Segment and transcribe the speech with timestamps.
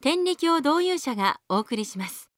[0.00, 2.30] 天理教導遊者がお送りします。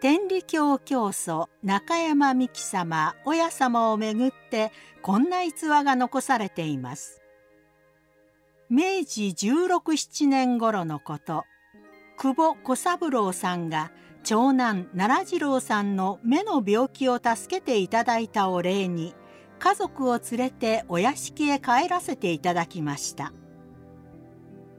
[0.00, 7.22] 天理教教祖中山美紀様親様をめぐってこんな逸話が残されています。
[8.68, 11.44] 明治1617年頃のこと
[12.16, 13.92] 久保小三郎さんが
[14.24, 19.14] 長男奈良次郎さんの目の病気を助けていただいたお礼に
[19.58, 23.32] 家族を連れてお屋敷へ帰らせていただきました。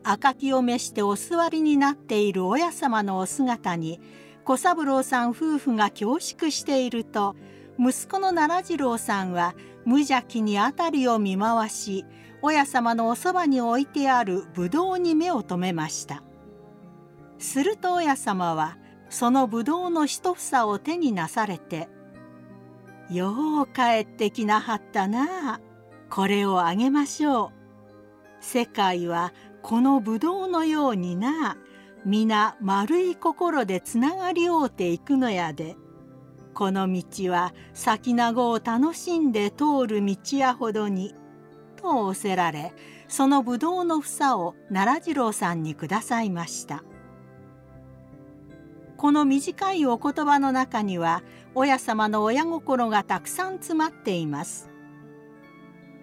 [0.04, 4.00] 赤きを召してお座りになっている親様のお姿に
[4.45, 7.36] 小三郎さん夫婦が恐縮していると
[7.78, 12.06] 息子の奈良次郎さんは無邪気に辺りを見回し
[12.42, 16.23] 親様のおそばに置いてあるぶどうに目を留めました。
[17.38, 18.78] すると親様は
[19.09, 21.89] そのぶどうの一房を手になされて
[23.10, 25.60] 「よう帰ってきなはったな
[26.10, 27.50] これをあげましょう」
[28.42, 31.58] 「世界はこのぶどうのようにな
[32.06, 35.76] 皆丸い心でつながり合うていくのやで。
[36.54, 41.16] この道は先長を楽しんで通る道やほどに」
[41.78, 42.73] と仰せられ
[43.08, 46.84] そのぶどうの房を奈良次郎さんにくださいました。
[49.00, 51.23] この短いお言葉の中には
[51.55, 54.69] 親様の親心がたくさん詰まっています。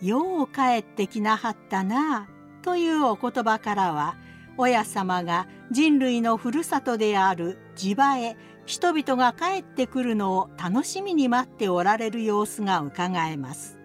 [0.00, 2.28] よう帰ってきなはったなあ
[2.62, 4.16] というお言葉からは
[4.56, 13.76] 親様が人類のふるさとである地場へ人々が帰ってくるのを楽しみに待っておられる様子がうかがえます。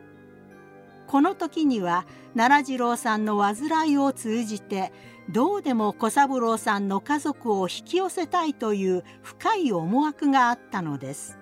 [1.08, 4.94] この時には奈良次郎さんの患いを通じて
[5.30, 11.38] どうでも小三郎さんの家族を引き寄せたいという深い思惑があったのです。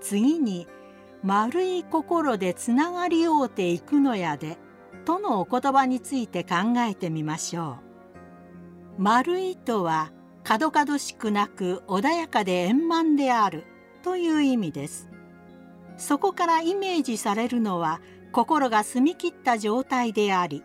[0.00, 0.66] 次に
[1.22, 4.58] 「丸い心でつながり合うていくのやで」
[5.04, 7.78] とのお言葉について考えてみましょ
[8.98, 9.02] う。
[9.02, 10.12] 丸いとは
[10.44, 13.64] 角々しくなく穏やかで円満である
[14.02, 15.08] という意味です。
[15.98, 18.00] そこからイメージされるのは
[18.32, 20.62] 心が澄み切った状態であり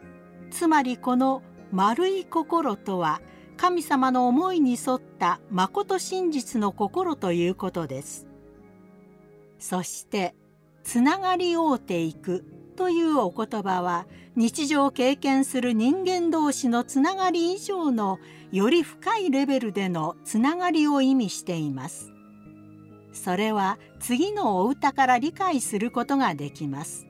[0.49, 1.41] つまりこの
[1.75, 3.19] 丸い心とは
[3.57, 8.27] 神様の思いに沿った誠真実の心ということです。
[9.59, 10.35] そして
[10.85, 12.45] つながり合うていく
[12.77, 18.19] というお言葉は日常を経験する人間同士のつながり以上の
[18.53, 22.13] より深いレベルでのつながりを意味しています。
[23.11, 27.05] それは次のお歌から理解することができます。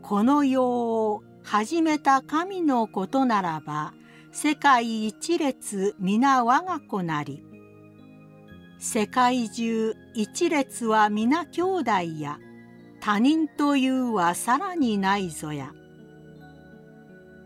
[0.00, 3.92] この世を始めた神のことならば
[4.30, 7.44] 世界一列皆我が子なり
[8.78, 12.38] 世界中一列は皆兄弟や
[13.00, 15.72] 他人というはさらにないぞや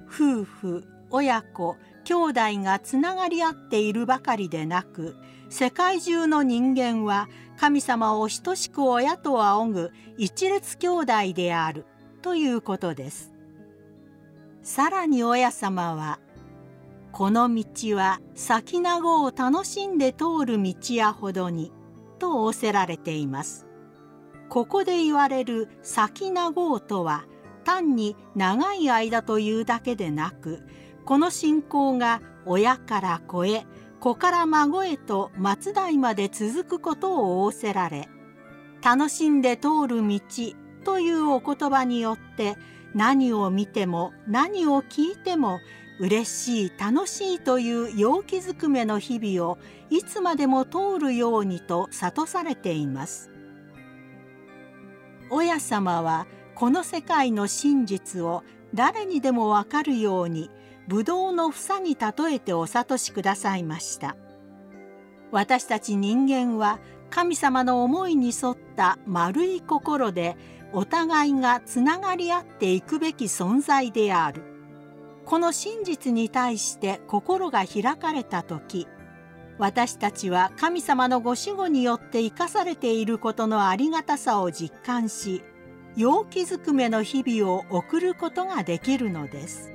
[0.07, 2.33] 夫婦親子兄弟
[2.63, 5.17] がつながり合っているばかりでなく
[5.49, 7.29] 世界中の人間は
[7.59, 11.87] 神様を等しく親と仰ぐ一列兄弟である
[12.21, 13.34] ということです。
[14.65, 16.19] さらに親様は
[17.13, 21.71] 「この道は先長を楽しんで通る道やほどに」
[22.19, 23.67] と仰せられています。
[24.49, 27.27] ここで言われる「先長とは
[27.65, 30.63] 単に長い間というだけでなく
[31.05, 33.67] この信仰が親から子へ
[34.01, 38.09] 子から孫へと末代まで続くことを仰せられ
[38.83, 40.21] 楽しんで通る道
[40.85, 42.57] というお言葉によって
[42.95, 45.59] 何を見ても何を聞いても
[46.01, 49.59] 嬉しい楽しいという陽気づくめの日々を
[49.91, 53.31] いつまでも通るようにと諭されています。
[55.31, 58.45] 親様はこの世界の真実を
[58.75, 60.51] 誰にでもわかるように
[60.89, 64.17] ぶどうの房に例えてお諭しくださいました。
[65.31, 66.79] 私たち人間は
[67.11, 70.37] 神様の思いに沿った丸い心で
[70.75, 74.55] お互いがつながり合っていくべき存在である。
[75.25, 78.87] この真実に対して心が開かれた時
[79.59, 85.43] 私たちは神様のご守護によって生かされていることのありがたさを実感し
[85.97, 89.74] 陽気づくめの日々を送ることができるのです。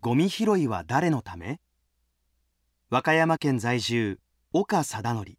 [0.00, 1.58] ゴミ拾いは誰のため？
[2.88, 4.20] 和歌山県在住
[4.52, 5.32] 岡貞則。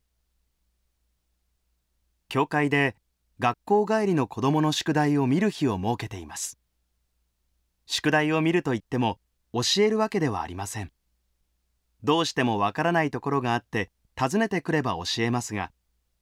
[2.28, 2.98] 教会で
[3.40, 6.60] 学校帰りの子どもの宿題を見る日を設けています。
[7.86, 9.18] 宿題を見るといっても
[9.54, 10.92] 教えるわけではありません。
[12.04, 15.72] どうしてもわからないところがあって尋ねてくれば教えますが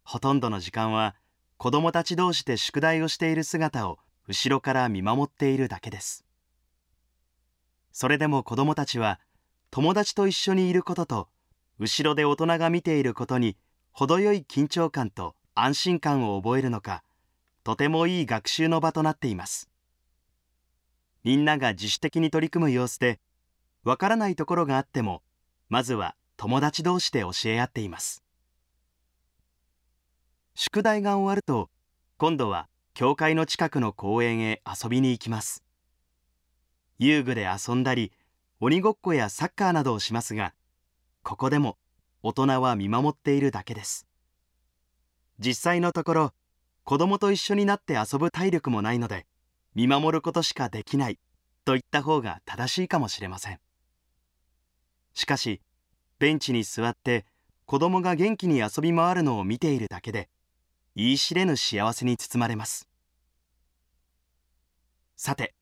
[0.03, 1.15] ほとんどの時間は
[1.57, 3.97] 子どもたち同士で宿題をしている姿を
[4.27, 6.23] 後ろから見守っているだけです。
[7.91, 9.19] それでも子どもたちは
[9.71, 11.29] 友達と一緒にいることと
[11.79, 13.57] 後ろで大人が見ていることに
[13.91, 17.03] 程よい緊張感と安心感を覚えるのか
[17.63, 19.69] とてもいい学習の場となっています。
[21.23, 23.19] みんなが自主的に取り組む様子で
[23.83, 25.21] わからないところがあっても
[25.67, 28.23] まずは友達同士で教え合っています。
[30.55, 31.69] 宿題が終わると
[32.17, 35.63] 今度は教会の近くの公園へ遊びに行きます。
[36.99, 38.11] 遊具で遊んだり
[38.59, 40.53] 鬼ごっこやサッカーなどをしますが
[41.23, 41.77] ここでも
[42.23, 44.07] 大人は見守っているだけです。
[45.39, 46.33] 実際のところ
[46.83, 49.27] 子供と一緒になって遊ぶ体力もないので
[49.75, 51.19] 見守ることしかできない
[51.65, 53.59] と言った方が正しいかもしれません。
[55.13, 55.61] しかし
[56.17, 57.25] ベンチに座って
[57.65, 60.29] 子供が元気に遊び回るのを見ているだけで
[60.95, 62.88] 言い知れぬ幸せに包まれます。
[65.15, 65.53] さて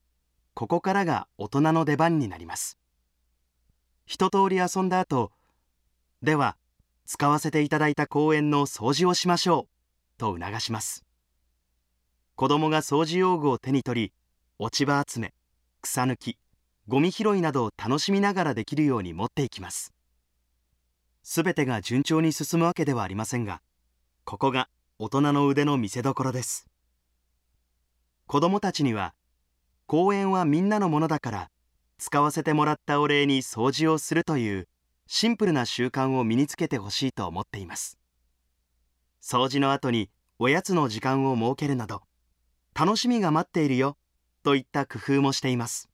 [0.56, 2.80] ここからが大人の出番になります。
[4.06, 5.34] 一通り遊んだ後
[6.22, 6.56] では
[7.06, 11.04] 使わせていただいた公園の掃除をしましょうと促します。
[12.36, 14.14] 子供が掃除用具を手に取り
[14.58, 15.34] 落ち葉集め
[15.82, 16.38] 草抜き
[16.88, 19.94] ゴミ拾いなどを楽しみながらできるように持っていきます。
[21.22, 23.62] すべてが順調に進むわけではありませんが
[24.24, 24.70] ここが
[25.00, 26.66] 大人の腕の見せ所です。
[28.26, 29.14] 子供たちには
[29.88, 31.52] 公園はみんなのものだから
[32.00, 34.68] 使わせてもらったお礼に掃除をするという
[35.08, 38.00] シンプルな習慣を身につけてほしいと思っています。
[39.22, 40.10] 掃除の後に
[40.40, 42.02] おやつの時間を設けるなど
[42.74, 43.96] 楽しみが待っているよ
[44.44, 45.88] といった工夫もしています。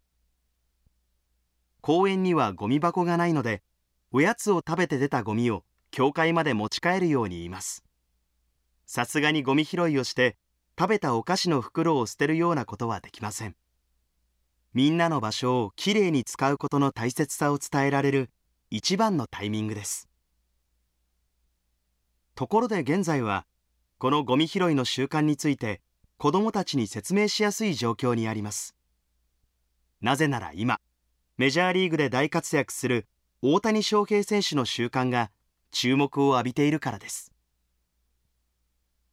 [1.81, 3.61] 公園にはゴミ箱がないので
[4.11, 7.83] おやつを食べて出たゴミを教会まで持ち帰るように言います。
[8.85, 10.37] さすがにゴミ拾いをして
[10.79, 13.55] 食べたお菓子の袋を捨てるようなことはできません。
[14.73, 18.29] みんなの場所をきれいに使うことの大切さを伝えられる
[18.69, 20.07] 一番のタイミングです。
[22.35, 23.45] ところで現在は
[23.97, 25.81] このゴミ拾いの習慣について
[26.17, 28.73] 子どもたちに説明しやすい状況にあります。
[29.99, 30.79] なぜなら今
[31.37, 33.07] メジャーリーグで大活躍する
[33.41, 35.31] 大谷翔平選手の習慣が
[35.71, 37.33] 注目を浴びているからです。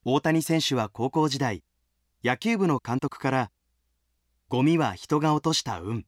[0.05, 1.65] 大谷選手は高校時代
[2.23, 3.51] 野球部の監督から
[4.51, 6.07] ゴミは人が落とした運。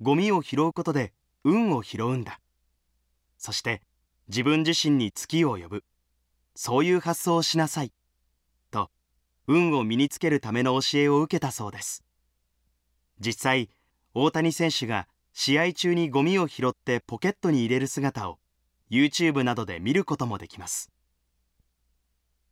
[0.00, 1.12] ゴミを拾うことで
[1.44, 2.40] 運を拾うんだ。
[3.38, 3.82] そして
[4.26, 5.84] 自分自身に月を呼ぶ。
[6.56, 7.92] そういう発想をしなさい。
[8.72, 8.90] と
[9.46, 12.04] 運を身につけるための教えを受けたそうです。
[13.20, 13.70] 実際
[14.12, 18.40] 大谷選手が試合中にゴミを拾ってポケットに入れる姿を
[18.90, 20.90] YouTube などで見ることもできます。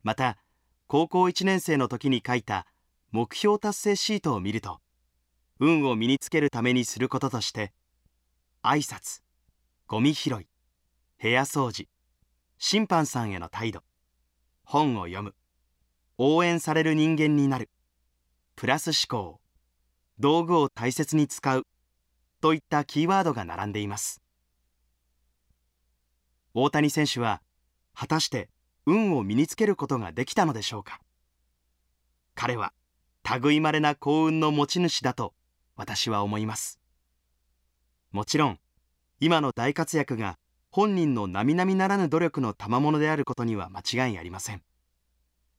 [0.04, 0.38] また
[0.87, 2.64] 高校1年生の時に書いた
[3.11, 4.80] 目標達成シートを見ると
[5.62, 7.75] 運を身につけるためにすることとして
[8.62, 9.21] 挨拶
[9.87, 10.47] ゴミ拾い
[11.21, 11.87] 部屋掃除
[12.59, 13.83] 審判さんへの態度
[14.64, 15.35] 本を読む
[16.17, 17.69] 応援される人間になる
[18.57, 19.38] プラス思考
[20.19, 21.67] 道具を大切に使う
[22.40, 24.23] といったキーワードが並んでいます。
[26.55, 27.43] 大谷選手は
[27.95, 28.49] 果たして
[28.87, 31.00] 運を身につけることができたのでしょうか。
[32.35, 32.73] 彼は
[33.43, 35.35] 類まれな幸運の持ち主だと
[35.80, 36.78] 私は思います。
[38.12, 38.58] もちろん
[39.18, 40.38] 今の大活躍が
[40.70, 44.62] 本人の並々ならぬ努力の賜物であることには間違いありません。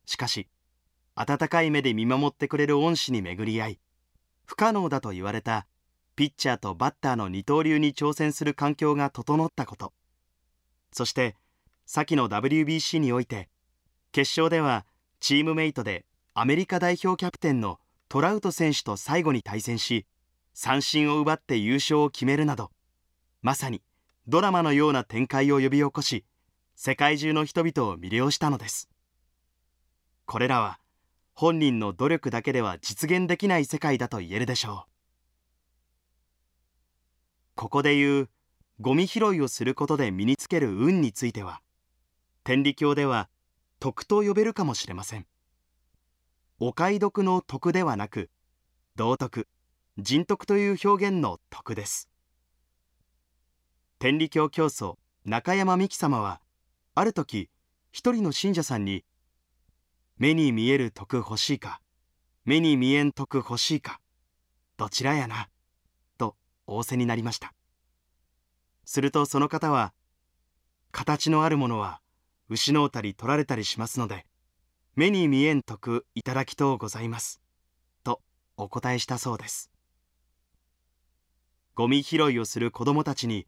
[0.05, 0.47] しかし
[1.15, 3.79] 温かい目で見守ってくれる恩師に巡り合い
[4.45, 5.65] 不可能だと言われた
[6.15, 9.93] ピッチャーとバッターの二刀流に挑戦する環境が整ったこと
[10.91, 11.35] そして
[11.85, 13.49] 先の WBC において
[14.11, 14.85] 決勝では
[15.19, 17.79] チームメイトでアメリカ代表キャプテンの
[18.11, 20.05] トラウト選手と最後に対戦し
[20.53, 22.71] 三振を奪って優勝を決めるなど
[23.41, 23.81] まさに
[24.27, 26.25] ドラマのような展開を呼び起こし
[26.75, 28.89] 世界中の人々を魅了したのです。
[30.25, 30.79] これらは
[31.33, 34.91] 本人の努力だけでは実現できない世界だと言えるでしょう。
[37.55, 38.29] ここで言う
[38.79, 41.61] ゴミ拾いをすることで身につける運については
[42.43, 43.29] 天理教では
[43.79, 45.25] 徳と呼べるかもしれません。
[46.59, 48.29] お買い得の徳ではなく
[48.95, 49.47] 道徳
[49.97, 52.09] 人徳という表現の徳です。
[53.99, 56.39] 天理教教祖中山美紀様は
[56.95, 57.49] ある時
[57.91, 59.03] 一人の信者さんに
[60.17, 61.81] 「目に見える徳欲しいか
[62.45, 63.99] 目に見えん徳欲しいか
[64.77, 65.49] どちらやな」
[66.17, 67.53] と仰せになりました。
[68.85, 69.93] するとその方は
[70.91, 72.01] 「形のあるものは
[72.47, 74.25] 失うたり取られたりしますので
[74.95, 77.41] 目に見えん徳いただきとうございます」
[78.05, 78.21] と
[78.55, 79.69] お答えしたそうです。
[81.73, 83.47] ゴミ拾いをする子どもたちに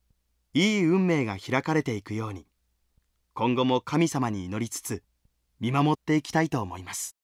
[0.53, 2.46] いい運命が開かれていくように
[3.34, 5.03] 今後も神様に祈りつつ
[5.60, 7.18] 見守っていきたいと思います。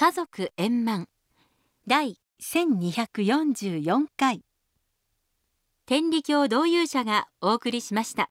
[0.00, 1.08] 家族円満
[1.86, 4.42] 第1244回。
[5.86, 8.26] 天理教導遊者がお送りしました。